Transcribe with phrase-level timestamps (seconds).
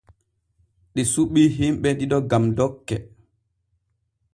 [0.93, 2.95] Ɗi suɓii himbe ɗiɗo gam dokke.